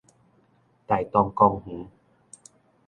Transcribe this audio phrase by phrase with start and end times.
[0.87, 1.87] 大同公園